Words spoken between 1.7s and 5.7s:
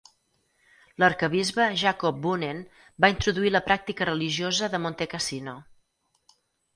Jacob Boonen va introduir la pràctica religiosa de Monte Cassino.